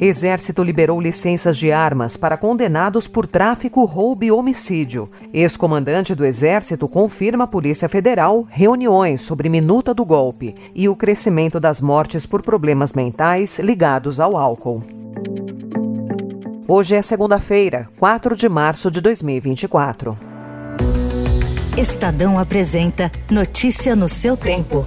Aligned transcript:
Exército 0.00 0.62
liberou 0.62 1.00
licenças 1.00 1.56
de 1.56 1.70
armas 1.70 2.16
para 2.16 2.36
condenados 2.36 3.06
por 3.06 3.26
tráfico, 3.26 3.84
roubo 3.84 4.24
e 4.24 4.32
homicídio. 4.32 5.08
Ex-comandante 5.32 6.14
do 6.14 6.24
Exército 6.24 6.88
confirma 6.88 7.44
à 7.44 7.46
Polícia 7.46 7.88
Federal 7.88 8.46
reuniões 8.50 9.20
sobre 9.20 9.48
minuta 9.48 9.94
do 9.94 10.04
golpe 10.04 10.54
e 10.74 10.88
o 10.88 10.96
crescimento 10.96 11.60
das 11.60 11.80
mortes 11.80 12.26
por 12.26 12.42
problemas 12.42 12.92
mentais 12.92 13.58
ligados 13.60 14.18
ao 14.18 14.36
álcool. 14.36 14.82
Hoje 16.66 16.96
é 16.96 17.02
segunda-feira, 17.02 17.88
4 17.98 18.36
de 18.36 18.48
março 18.48 18.90
de 18.90 19.00
2024. 19.00 20.16
Estadão 21.76 22.38
apresenta 22.38 23.12
Notícia 23.30 23.94
no 23.94 24.08
seu 24.08 24.36
tempo. 24.36 24.84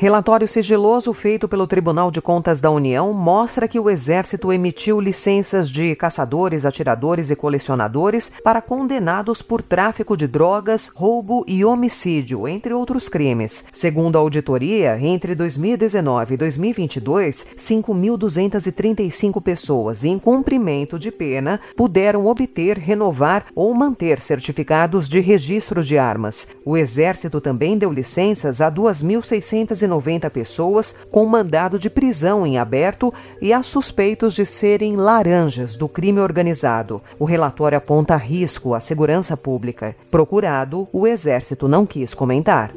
Relatório 0.00 0.46
sigiloso 0.46 1.12
feito 1.12 1.48
pelo 1.48 1.66
Tribunal 1.66 2.08
de 2.08 2.22
Contas 2.22 2.60
da 2.60 2.70
União 2.70 3.12
mostra 3.12 3.66
que 3.66 3.80
o 3.80 3.90
Exército 3.90 4.52
emitiu 4.52 5.00
licenças 5.00 5.68
de 5.68 5.96
caçadores, 5.96 6.64
atiradores 6.64 7.32
e 7.32 7.34
colecionadores 7.34 8.30
para 8.44 8.62
condenados 8.62 9.42
por 9.42 9.60
tráfico 9.60 10.16
de 10.16 10.28
drogas, 10.28 10.86
roubo 10.86 11.44
e 11.48 11.64
homicídio, 11.64 12.46
entre 12.46 12.72
outros 12.72 13.08
crimes. 13.08 13.64
Segundo 13.72 14.14
a 14.14 14.20
auditoria, 14.20 14.96
entre 15.00 15.34
2019 15.34 16.34
e 16.34 16.36
2022, 16.36 17.48
5.235 17.56 19.42
pessoas 19.42 20.04
em 20.04 20.16
cumprimento 20.16 20.96
de 20.96 21.10
pena 21.10 21.58
puderam 21.76 22.26
obter, 22.26 22.78
renovar 22.78 23.46
ou 23.52 23.74
manter 23.74 24.20
certificados 24.20 25.08
de 25.08 25.18
registro 25.18 25.82
de 25.82 25.98
armas. 25.98 26.46
O 26.64 26.76
Exército 26.76 27.40
também 27.40 27.76
deu 27.76 27.90
licenças 27.90 28.60
a 28.60 28.70
2.600 28.70 29.87
90 29.88 30.30
pessoas 30.30 30.94
com 31.10 31.24
mandado 31.26 31.78
de 31.78 31.90
prisão 31.90 32.46
em 32.46 32.58
aberto 32.58 33.12
e 33.40 33.52
a 33.52 33.62
suspeitos 33.62 34.34
de 34.34 34.46
serem 34.46 34.96
laranjas 34.96 35.74
do 35.74 35.88
crime 35.88 36.20
organizado. 36.20 37.02
O 37.18 37.24
relatório 37.24 37.78
aponta 37.78 38.16
risco 38.16 38.74
à 38.74 38.80
segurança 38.80 39.36
pública. 39.36 39.96
Procurado, 40.10 40.86
o 40.92 41.06
Exército 41.06 41.66
não 41.66 41.84
quis 41.86 42.14
comentar. 42.14 42.72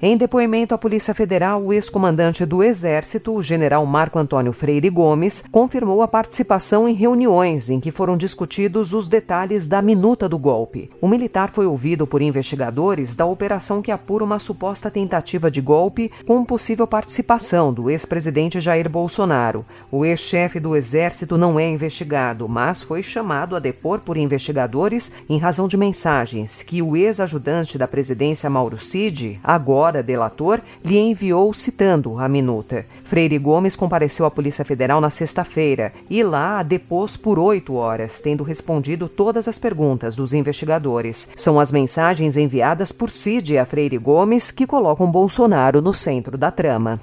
Em 0.00 0.16
depoimento 0.16 0.76
à 0.76 0.78
Polícia 0.78 1.12
Federal, 1.12 1.60
o 1.60 1.72
ex-comandante 1.72 2.46
do 2.46 2.62
Exército, 2.62 3.34
o 3.34 3.42
general 3.42 3.84
Marco 3.84 4.16
Antônio 4.16 4.52
Freire 4.52 4.88
Gomes, 4.88 5.42
confirmou 5.50 6.02
a 6.02 6.06
participação 6.06 6.88
em 6.88 6.94
reuniões 6.94 7.68
em 7.68 7.80
que 7.80 7.90
foram 7.90 8.16
discutidos 8.16 8.92
os 8.92 9.08
detalhes 9.08 9.66
da 9.66 9.82
minuta 9.82 10.28
do 10.28 10.38
golpe. 10.38 10.88
O 11.00 11.08
militar 11.08 11.50
foi 11.50 11.66
ouvido 11.66 12.06
por 12.06 12.22
investigadores 12.22 13.16
da 13.16 13.26
operação 13.26 13.82
que 13.82 13.90
apura 13.90 14.22
uma 14.22 14.38
suposta 14.38 14.88
tentativa 14.88 15.50
de 15.50 15.60
golpe 15.60 16.12
com 16.24 16.44
possível 16.44 16.86
participação 16.86 17.72
do 17.72 17.90
ex-presidente 17.90 18.60
Jair 18.60 18.88
Bolsonaro. 18.88 19.66
O 19.90 20.04
ex-chefe 20.04 20.60
do 20.60 20.76
Exército 20.76 21.36
não 21.36 21.58
é 21.58 21.68
investigado, 21.68 22.48
mas 22.48 22.80
foi 22.80 23.02
chamado 23.02 23.56
a 23.56 23.58
depor 23.58 23.98
por 23.98 24.16
investigadores 24.16 25.10
em 25.28 25.38
razão 25.38 25.66
de 25.66 25.76
mensagens 25.76 26.62
que 26.62 26.80
o 26.80 26.96
ex-ajudante 26.96 27.76
da 27.76 27.88
presidência 27.88 28.48
Mauro 28.48 28.78
Cid, 28.78 29.40
agora 29.42 29.87
fora 29.88 30.02
delator, 30.02 30.60
lhe 30.84 30.98
enviou 30.98 31.54
citando 31.54 32.18
a 32.18 32.28
minuta. 32.28 32.84
Freire 33.04 33.38
Gomes 33.38 33.74
compareceu 33.74 34.26
à 34.26 34.30
Polícia 34.30 34.62
Federal 34.62 35.00
na 35.00 35.08
sexta-feira 35.08 35.94
e 36.10 36.22
lá 36.22 36.62
depôs 36.62 37.16
por 37.16 37.38
oito 37.38 37.72
horas, 37.74 38.20
tendo 38.20 38.44
respondido 38.44 39.08
todas 39.08 39.48
as 39.48 39.58
perguntas 39.58 40.14
dos 40.14 40.34
investigadores. 40.34 41.30
São 41.34 41.58
as 41.58 41.72
mensagens 41.72 42.36
enviadas 42.36 42.92
por 42.92 43.08
Cid 43.08 43.56
a 43.56 43.64
Freire 43.64 43.96
Gomes 43.96 44.50
que 44.50 44.66
colocam 44.66 45.10
Bolsonaro 45.10 45.80
no 45.80 45.94
centro 45.94 46.36
da 46.36 46.50
trama. 46.50 47.00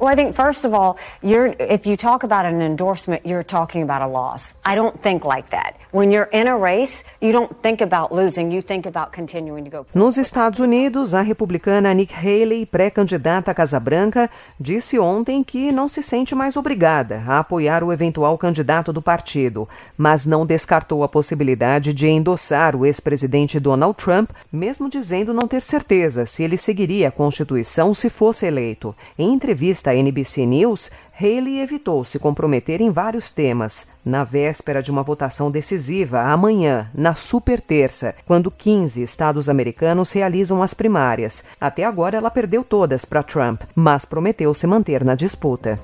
Well, 0.00 0.08
I 0.08 0.14
think 0.14 0.34
first 0.34 0.64
of 0.64 0.72
all, 0.72 0.96
you're 1.22 1.54
if 1.58 1.86
you 1.86 1.94
talk 1.94 2.24
about 2.24 2.46
an 2.46 2.62
endorsement, 2.62 3.26
you're 3.26 3.42
talking 3.44 3.82
about 3.82 4.00
a 4.00 4.06
loss. 4.06 4.54
I 4.64 4.74
don't 4.74 4.98
think 5.02 5.26
like 5.26 5.50
that. 5.50 5.74
When 5.92 6.10
you're 6.10 6.30
in 6.32 6.46
a 6.48 6.56
race, 6.56 7.04
you 7.20 7.32
don't 7.32 7.54
think 7.60 7.82
about 7.82 8.10
losing, 8.10 8.50
you 8.50 8.62
think 8.62 8.86
about 8.86 9.12
continuing 9.12 9.62
to 9.64 9.70
go. 9.70 9.86
Nos 9.94 10.16
Estados 10.16 10.58
Unidos, 10.58 11.12
a 11.12 11.20
republicana 11.20 11.92
Nikki 11.92 12.14
Haley, 12.14 12.64
pré-candidata 12.64 13.50
à 13.50 13.54
Casa 13.54 13.78
Branca, 13.78 14.30
disse 14.58 14.98
ontem 14.98 15.44
que 15.44 15.70
não 15.70 15.86
se 15.86 16.02
sente 16.02 16.34
mais 16.34 16.56
obrigada 16.56 17.22
a 17.26 17.40
apoiar 17.40 17.84
o 17.84 17.92
eventual 17.92 18.38
candidato 18.38 18.94
do 18.94 19.02
partido, 19.02 19.68
mas 19.98 20.24
não 20.24 20.46
descartou 20.46 21.04
a 21.04 21.08
possibilidade 21.08 21.92
de 21.92 22.08
endossar 22.08 22.74
o 22.74 22.86
ex-presidente 22.86 23.60
Donald 23.60 23.98
Trump, 24.02 24.30
mesmo 24.50 24.88
dizendo 24.88 25.34
não 25.34 25.46
ter 25.46 25.60
certeza 25.60 26.24
se 26.24 26.42
ele 26.42 26.56
seguiria 26.56 27.08
a 27.08 27.12
Constituição 27.12 27.92
se 27.92 28.08
fosse 28.08 28.46
eleito. 28.46 28.96
Em 29.18 29.34
entrevista 29.34 29.89
da 29.90 29.94
NBC 29.96 30.46
News, 30.46 30.88
Haley 31.20 31.60
evitou 31.60 32.04
se 32.04 32.18
comprometer 32.18 32.80
em 32.80 32.90
vários 32.90 33.30
temas, 33.30 33.88
na 34.04 34.22
véspera 34.22 34.80
de 34.80 34.90
uma 34.90 35.02
votação 35.02 35.50
decisiva 35.50 36.20
amanhã, 36.20 36.88
na 36.94 37.16
super 37.16 37.60
terça, 37.60 38.14
quando 38.24 38.52
15 38.52 39.02
estados 39.02 39.48
americanos 39.48 40.12
realizam 40.12 40.62
as 40.62 40.72
primárias. 40.72 41.44
Até 41.60 41.84
agora 41.84 42.16
ela 42.16 42.30
perdeu 42.30 42.62
todas 42.62 43.04
para 43.04 43.24
Trump, 43.24 43.62
mas 43.74 44.04
prometeu 44.04 44.54
se 44.54 44.66
manter 44.66 45.04
na 45.04 45.16
disputa. 45.16 45.80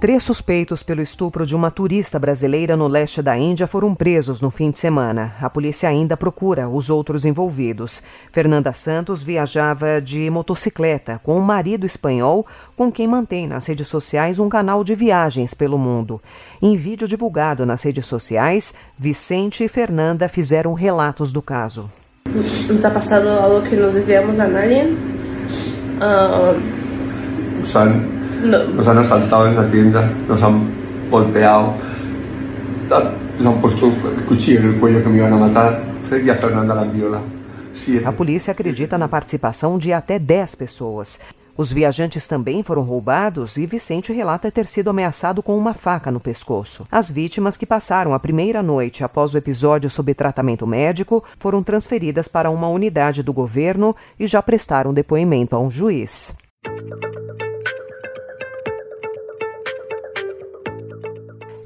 Três 0.00 0.22
suspeitos 0.22 0.82
pelo 0.82 1.02
estupro 1.02 1.44
de 1.44 1.54
uma 1.54 1.70
turista 1.70 2.18
brasileira 2.18 2.74
no 2.74 2.88
leste 2.88 3.20
da 3.20 3.36
Índia 3.36 3.66
foram 3.66 3.94
presos 3.94 4.40
no 4.40 4.50
fim 4.50 4.70
de 4.70 4.78
semana. 4.78 5.34
A 5.42 5.50
polícia 5.50 5.90
ainda 5.90 6.16
procura 6.16 6.70
os 6.70 6.88
outros 6.88 7.26
envolvidos. 7.26 8.02
Fernanda 8.32 8.72
Santos 8.72 9.22
viajava 9.22 10.00
de 10.00 10.30
motocicleta 10.30 11.20
com 11.22 11.36
um 11.36 11.42
marido 11.42 11.84
espanhol 11.84 12.46
com 12.74 12.90
quem 12.90 13.06
mantém 13.06 13.46
nas 13.46 13.66
redes 13.66 13.88
sociais 13.88 14.38
um 14.38 14.48
canal 14.48 14.82
de 14.82 14.94
viagens 14.94 15.52
pelo 15.52 15.76
mundo. 15.76 16.18
Em 16.62 16.76
vídeo 16.76 17.06
divulgado 17.06 17.66
nas 17.66 17.82
redes 17.82 18.06
sociais, 18.06 18.72
Vicente 18.96 19.64
e 19.64 19.68
Fernanda 19.68 20.30
fizeram 20.30 20.72
relatos 20.72 21.30
do 21.30 21.42
caso. 21.42 21.90
Nos 22.26 22.82
ha 22.86 22.90
passado 22.90 23.28
algo 23.28 23.68
que 23.68 23.76
não 23.76 23.92
decíamos 23.92 24.40
a 24.40 24.48
ninguém. 24.48 24.94
Uh... 26.00 26.80
No. 28.42 28.64
Nos 28.74 28.86
han 28.88 28.98
asaltado 28.98 29.46
en 29.46 29.56
la 29.56 29.66
tienda, 29.66 30.10
nos 30.28 30.42
han 30.42 30.70
golpeado, 31.10 31.74
nos 33.38 33.46
han 33.46 33.60
puesto 33.60 33.86
el 33.86 34.24
cuchillo 34.24 34.60
en 34.60 34.66
el 34.68 34.80
cuello 34.80 35.02
que 35.02 35.08
me 35.08 35.18
iban 35.18 35.32
a 35.32 35.36
matar. 35.36 35.90
E 36.12 36.28
a 36.28 36.34
Fernanda 36.34 36.74
la 36.74 36.82
viola. 36.82 37.22
A 38.04 38.10
polícia 38.10 38.50
acredita 38.50 38.98
na 38.98 39.06
participação 39.06 39.78
de 39.78 39.92
até 39.92 40.18
10 40.18 40.56
pessoas. 40.56 41.20
Os 41.56 41.70
viajantes 41.70 42.26
também 42.26 42.64
foram 42.64 42.82
roubados 42.82 43.56
e 43.56 43.64
Vicente 43.64 44.12
relata 44.12 44.50
ter 44.50 44.66
sido 44.66 44.90
ameaçado 44.90 45.40
com 45.40 45.56
uma 45.56 45.72
faca 45.72 46.10
no 46.10 46.18
pescoço. 46.18 46.84
As 46.90 47.10
vítimas 47.10 47.56
que 47.56 47.64
passaram 47.64 48.12
a 48.12 48.18
primeira 48.18 48.60
noite 48.60 49.04
após 49.04 49.34
o 49.34 49.38
episódio 49.38 49.88
sob 49.88 50.12
tratamento 50.14 50.66
médico 50.66 51.22
foram 51.38 51.62
transferidas 51.62 52.26
para 52.26 52.50
uma 52.50 52.68
unidade 52.68 53.22
do 53.22 53.32
governo 53.32 53.94
e 54.18 54.26
já 54.26 54.42
prestaram 54.42 54.92
depoimento 54.92 55.54
a 55.54 55.60
um 55.60 55.70
juiz. 55.70 56.34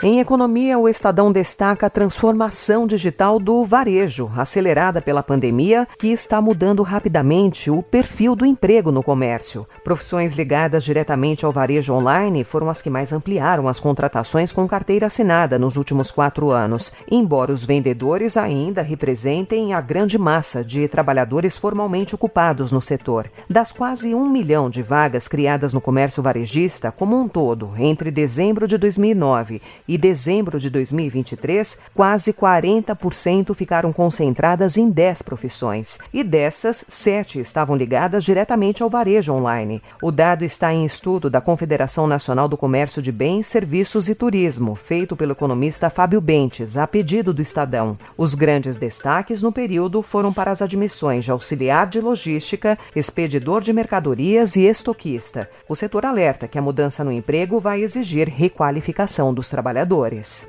Em 0.06 0.20
economia, 0.20 0.78
o 0.78 0.86
Estadão 0.86 1.32
destaca 1.32 1.86
a 1.86 1.88
transformação 1.88 2.86
digital 2.86 3.38
do 3.38 3.64
varejo, 3.64 4.30
acelerada 4.36 5.00
pela 5.00 5.22
pandemia, 5.22 5.88
que 5.98 6.08
está 6.08 6.42
mudando 6.42 6.82
rapidamente 6.82 7.70
o 7.70 7.82
perfil 7.82 8.36
do 8.36 8.44
emprego 8.44 8.92
no 8.92 9.02
comércio. 9.02 9.66
Profissões 9.82 10.34
ligadas 10.34 10.84
diretamente 10.84 11.46
ao 11.46 11.52
varejo 11.52 11.94
online 11.94 12.44
foram 12.44 12.68
as 12.68 12.82
que 12.82 12.90
mais 12.90 13.14
ampliaram 13.14 13.66
as 13.66 13.80
contratações 13.80 14.52
com 14.52 14.68
carteira 14.68 15.06
assinada 15.06 15.58
nos 15.58 15.78
últimos 15.78 16.10
quatro 16.10 16.50
anos, 16.50 16.92
embora 17.10 17.50
os 17.50 17.64
vendedores 17.64 18.36
ainda 18.36 18.82
representem 18.82 19.72
a 19.72 19.80
grande 19.80 20.18
massa 20.18 20.62
de 20.62 20.86
trabalhadores 20.86 21.56
formalmente 21.56 22.14
ocupados 22.14 22.70
no 22.70 22.82
setor. 22.82 23.30
Das 23.48 23.72
quase 23.72 24.14
um 24.14 24.28
milhão 24.28 24.68
de 24.68 24.82
vagas 24.82 25.26
criadas 25.26 25.72
no 25.72 25.80
comércio 25.80 26.22
varejista 26.22 26.92
como 26.92 27.18
um 27.18 27.26
todo 27.26 27.72
entre 27.78 28.10
dezembro 28.10 28.68
de 28.68 28.76
2009 28.76 29.62
e 29.93 29.93
e 29.94 29.98
dezembro 29.98 30.58
de 30.58 30.68
2023, 30.70 31.78
quase 31.94 32.32
40% 32.32 33.54
ficaram 33.54 33.92
concentradas 33.92 34.76
em 34.76 34.90
10 34.90 35.22
profissões. 35.22 36.00
E 36.12 36.24
dessas, 36.24 36.84
7 36.88 37.38
estavam 37.38 37.76
ligadas 37.76 38.24
diretamente 38.24 38.82
ao 38.82 38.90
varejo 38.90 39.32
online. 39.32 39.80
O 40.02 40.10
dado 40.10 40.44
está 40.44 40.74
em 40.74 40.84
estudo 40.84 41.30
da 41.30 41.40
Confederação 41.40 42.08
Nacional 42.08 42.48
do 42.48 42.56
Comércio 42.56 43.00
de 43.00 43.12
Bens, 43.12 43.46
Serviços 43.46 44.08
e 44.08 44.16
Turismo, 44.16 44.74
feito 44.74 45.14
pelo 45.14 45.30
economista 45.30 45.88
Fábio 45.88 46.20
Bentes, 46.20 46.76
a 46.76 46.88
pedido 46.88 47.32
do 47.32 47.40
Estadão. 47.40 47.96
Os 48.18 48.34
grandes 48.34 48.76
destaques 48.76 49.42
no 49.42 49.52
período 49.52 50.02
foram 50.02 50.32
para 50.32 50.50
as 50.50 50.60
admissões 50.60 51.24
de 51.24 51.30
auxiliar 51.30 51.86
de 51.86 52.00
logística, 52.00 52.76
expedidor 52.96 53.62
de 53.62 53.72
mercadorias 53.72 54.56
e 54.56 54.62
estoquista. 54.62 55.48
O 55.68 55.76
setor 55.76 56.04
alerta 56.04 56.48
que 56.48 56.58
a 56.58 56.62
mudança 56.62 57.04
no 57.04 57.12
emprego 57.12 57.60
vai 57.60 57.80
exigir 57.80 58.28
requalificação 58.28 59.32
dos 59.32 59.48
trabalhadores 59.48 59.83
moradores. 59.84 60.48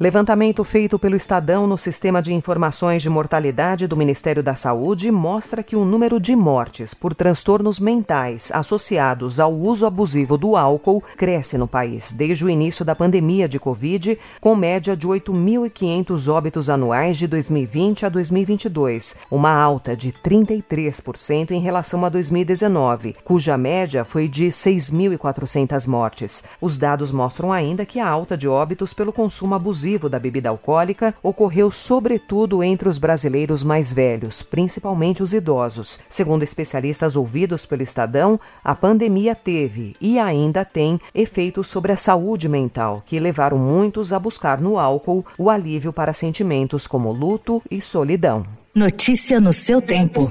Levantamento 0.00 0.62
feito 0.62 0.96
pelo 0.96 1.16
Estadão 1.16 1.66
no 1.66 1.76
Sistema 1.76 2.22
de 2.22 2.32
Informações 2.32 3.02
de 3.02 3.10
Mortalidade 3.10 3.88
do 3.88 3.96
Ministério 3.96 4.44
da 4.44 4.54
Saúde 4.54 5.10
mostra 5.10 5.60
que 5.60 5.74
o 5.74 5.84
número 5.84 6.20
de 6.20 6.36
mortes 6.36 6.94
por 6.94 7.16
transtornos 7.16 7.80
mentais 7.80 8.52
associados 8.54 9.40
ao 9.40 9.52
uso 9.52 9.84
abusivo 9.84 10.38
do 10.38 10.54
álcool 10.54 11.02
cresce 11.16 11.58
no 11.58 11.66
país 11.66 12.12
desde 12.12 12.44
o 12.44 12.48
início 12.48 12.84
da 12.84 12.94
pandemia 12.94 13.48
de 13.48 13.58
Covid, 13.58 14.16
com 14.40 14.54
média 14.54 14.96
de 14.96 15.04
8.500 15.04 16.32
óbitos 16.32 16.70
anuais 16.70 17.18
de 17.18 17.26
2020 17.26 18.06
a 18.06 18.08
2022, 18.08 19.16
uma 19.28 19.50
alta 19.50 19.96
de 19.96 20.12
33% 20.12 21.50
em 21.50 21.58
relação 21.58 22.04
a 22.04 22.08
2019, 22.08 23.16
cuja 23.24 23.58
média 23.58 24.04
foi 24.04 24.28
de 24.28 24.46
6.400 24.46 25.88
mortes. 25.88 26.44
Os 26.60 26.78
dados 26.78 27.10
mostram 27.10 27.52
ainda 27.52 27.84
que 27.84 27.98
a 27.98 28.06
alta 28.06 28.36
de 28.36 28.46
óbitos 28.46 28.94
pelo 28.94 29.12
consumo 29.12 29.56
abusivo 29.56 29.87
abusivo 29.88 30.08
da 30.08 30.18
bebida 30.18 30.50
alcoólica 30.50 31.14
ocorreu 31.22 31.70
sobretudo 31.70 32.62
entre 32.62 32.88
os 32.88 32.98
brasileiros 32.98 33.64
mais 33.64 33.92
velhos, 33.92 34.42
principalmente 34.42 35.22
os 35.22 35.32
idosos. 35.32 35.98
Segundo 36.08 36.42
especialistas 36.42 37.16
ouvidos 37.16 37.64
pelo 37.64 37.82
Estadão, 37.82 38.38
a 38.62 38.74
pandemia 38.74 39.34
teve 39.34 39.96
e 40.00 40.18
ainda 40.18 40.64
tem 40.64 41.00
efeitos 41.14 41.68
sobre 41.68 41.92
a 41.92 41.96
saúde 41.96 42.48
mental, 42.48 43.02
que 43.06 43.18
levaram 43.18 43.56
muitos 43.56 44.12
a 44.12 44.18
buscar 44.18 44.60
no 44.60 44.78
álcool 44.78 45.24
o 45.38 45.48
alívio 45.48 45.92
para 45.92 46.12
sentimentos 46.12 46.86
como 46.86 47.10
luto 47.10 47.62
e 47.70 47.80
solidão. 47.80 48.44
Notícia 48.74 49.40
no 49.40 49.52
seu 49.52 49.80
tempo. 49.80 50.30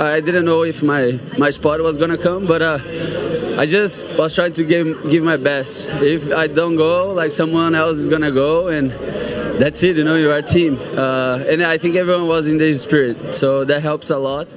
I 0.00 0.20
didn't 0.20 0.44
know 0.44 0.62
if 0.62 0.82
my 0.82 1.18
my 1.38 1.50
spot 1.50 1.80
was 1.80 1.96
gonna 1.96 2.18
come, 2.18 2.46
but 2.46 2.62
uh, 2.62 2.78
I 3.58 3.66
just 3.66 4.12
was 4.16 4.34
trying 4.34 4.52
to 4.52 4.64
give 4.64 4.86
give 5.10 5.22
my 5.24 5.36
best. 5.36 5.88
If 6.00 6.32
I 6.32 6.46
don't 6.46 6.76
go, 6.76 7.12
like 7.12 7.32
someone 7.32 7.74
else 7.74 7.96
is 7.98 8.08
gonna 8.08 8.30
go, 8.30 8.68
and 8.68 8.90
that's 9.60 9.82
it. 9.82 9.96
You 9.96 10.04
know, 10.04 10.16
you're 10.16 10.36
a 10.36 10.42
team, 10.42 10.78
uh, 10.96 11.44
and 11.48 11.62
I 11.62 11.78
think 11.78 11.96
everyone 11.96 12.26
was 12.26 12.48
in 12.48 12.58
the 12.58 12.72
spirit, 12.74 13.34
so 13.34 13.64
that 13.64 13.82
helps 13.82 14.10
a 14.10 14.18
lot. 14.18 14.48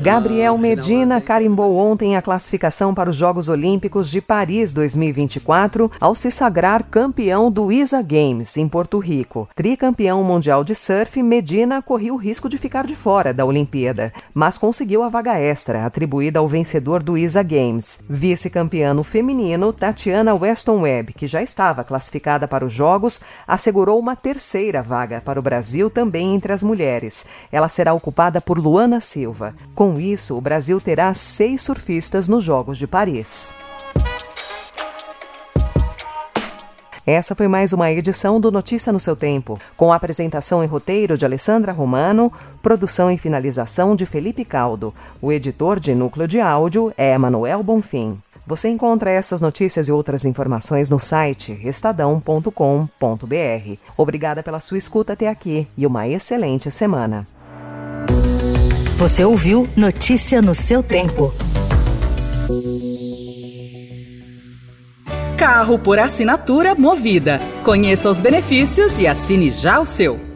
Gabriel 0.00 0.56
Medina 0.56 1.20
carimbou 1.20 1.76
ontem 1.76 2.16
a 2.16 2.22
classificação 2.22 2.94
para 2.94 3.10
os 3.10 3.16
Jogos 3.16 3.48
Olímpicos 3.48 4.08
de 4.10 4.20
Paris 4.20 4.72
2024 4.72 5.90
ao 6.00 6.14
se 6.14 6.30
sagrar 6.30 6.84
campeão 6.84 7.50
do 7.50 7.72
ISA 7.72 8.00
Games 8.00 8.56
em 8.56 8.68
Porto 8.68 8.98
Rico. 8.98 9.48
Tricampeão 9.56 10.22
mundial 10.22 10.62
de 10.62 10.74
surf, 10.74 11.20
Medina 11.22 11.82
corria 11.82 12.14
o 12.14 12.16
risco 12.16 12.48
de 12.48 12.56
ficar 12.56 12.86
de 12.86 12.94
fora 12.94 13.34
da 13.34 13.44
Olimpíada, 13.44 14.12
mas 14.32 14.56
conseguiu 14.56 15.02
a 15.02 15.08
vaga 15.08 15.38
extra 15.38 15.84
atribuída 15.84 16.38
ao 16.38 16.46
vencedor 16.46 17.02
do 17.02 17.18
ISA 17.18 17.42
Games. 17.42 17.98
Vice-campeã 18.08 19.02
feminino, 19.02 19.72
Tatiana 19.72 20.34
Weston 20.34 20.82
Webb, 20.82 21.12
que 21.12 21.26
já 21.26 21.42
estava 21.42 21.82
classificada 21.82 22.46
para 22.46 22.64
os 22.64 22.72
Jogos, 22.72 23.20
assegurou 23.46 23.98
uma 23.98 24.14
terceira 24.14 24.82
vaga 24.82 25.20
para 25.20 25.40
o 25.40 25.42
Brasil 25.42 25.90
também 25.90 26.34
entre 26.34 26.52
as 26.52 26.62
mulheres. 26.62 27.26
Ela 27.50 27.68
será 27.68 27.92
ocupada 27.92 28.40
por 28.40 28.58
Luana 28.58 29.00
Silva. 29.00 29.54
Com 29.74 29.87
com 29.88 29.98
isso, 29.98 30.36
o 30.36 30.40
Brasil 30.40 30.78
terá 30.82 31.14
seis 31.14 31.62
surfistas 31.62 32.28
nos 32.28 32.44
Jogos 32.44 32.76
de 32.76 32.86
Paris. 32.86 33.54
Essa 37.06 37.34
foi 37.34 37.48
mais 37.48 37.72
uma 37.72 37.90
edição 37.90 38.38
do 38.38 38.52
Notícia 38.52 38.92
no 38.92 39.00
seu 39.00 39.16
Tempo, 39.16 39.58
com 39.78 39.90
apresentação 39.90 40.62
e 40.62 40.66
roteiro 40.66 41.16
de 41.16 41.24
Alessandra 41.24 41.72
Romano, 41.72 42.30
produção 42.60 43.10
e 43.10 43.16
finalização 43.16 43.96
de 43.96 44.04
Felipe 44.04 44.44
Caldo. 44.44 44.92
O 45.22 45.32
editor 45.32 45.80
de 45.80 45.94
núcleo 45.94 46.28
de 46.28 46.38
áudio 46.38 46.92
é 46.94 47.14
Emanuel 47.14 47.62
Bonfim. 47.62 48.18
Você 48.46 48.68
encontra 48.68 49.10
essas 49.10 49.40
notícias 49.40 49.88
e 49.88 49.92
outras 49.92 50.26
informações 50.26 50.90
no 50.90 50.98
site 50.98 51.58
estadão.com.br. 51.64 52.52
Obrigada 53.96 54.42
pela 54.42 54.60
sua 54.60 54.76
escuta 54.76 55.14
até 55.14 55.28
aqui 55.28 55.66
e 55.78 55.86
uma 55.86 56.06
excelente 56.06 56.70
semana. 56.70 57.26
Você 58.98 59.24
ouviu 59.24 59.68
Notícia 59.76 60.42
no 60.42 60.52
seu 60.52 60.82
tempo. 60.82 61.32
Carro 65.36 65.78
por 65.78 66.00
assinatura 66.00 66.74
movida. 66.74 67.40
Conheça 67.62 68.10
os 68.10 68.18
benefícios 68.18 68.98
e 68.98 69.06
assine 69.06 69.52
já 69.52 69.78
o 69.78 69.86
seu. 69.86 70.27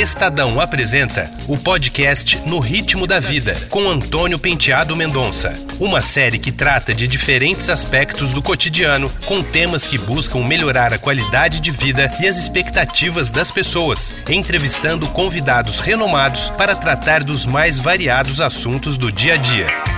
Estadão 0.00 0.58
apresenta 0.58 1.30
o 1.46 1.58
podcast 1.58 2.38
No 2.46 2.58
Ritmo 2.58 3.06
da 3.06 3.20
Vida, 3.20 3.54
com 3.68 3.86
Antônio 3.86 4.38
Penteado 4.38 4.96
Mendonça. 4.96 5.52
Uma 5.78 6.00
série 6.00 6.38
que 6.38 6.50
trata 6.50 6.94
de 6.94 7.06
diferentes 7.06 7.68
aspectos 7.68 8.32
do 8.32 8.40
cotidiano, 8.40 9.12
com 9.26 9.42
temas 9.42 9.86
que 9.86 9.98
buscam 9.98 10.42
melhorar 10.42 10.94
a 10.94 10.98
qualidade 10.98 11.60
de 11.60 11.70
vida 11.70 12.10
e 12.18 12.26
as 12.26 12.38
expectativas 12.38 13.30
das 13.30 13.50
pessoas, 13.50 14.10
entrevistando 14.26 15.06
convidados 15.08 15.80
renomados 15.80 16.48
para 16.48 16.74
tratar 16.74 17.22
dos 17.22 17.44
mais 17.44 17.78
variados 17.78 18.40
assuntos 18.40 18.96
do 18.96 19.12
dia 19.12 19.34
a 19.34 19.36
dia. 19.36 19.89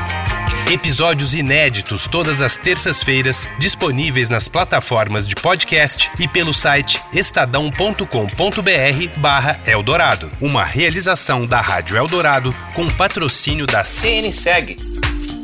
Episódios 0.71 1.35
inéditos 1.35 2.07
todas 2.07 2.41
as 2.41 2.57
terças-feiras, 2.57 3.49
disponíveis 3.59 4.29
nas 4.29 4.47
plataformas 4.49 5.27
de 5.27 5.35
podcast 5.35 6.09
e 6.19 6.29
pelo 6.29 6.55
site 6.55 7.03
estadão.com.br/barra 7.13 9.61
Eldorado. 9.67 10.31
Uma 10.41 10.65
realização 10.65 11.45
da 11.47 11.61
Rádio 11.61 11.97
Eldorado 11.97 12.55
com 12.75 12.87
patrocínio 12.89 13.67
da 13.67 13.83
CNSEG, 13.85 14.77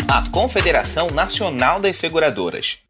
a 0.09 0.23
Confederação 0.31 1.09
Nacional 1.09 1.81
das 1.81 1.97
Seguradoras. 1.99 2.88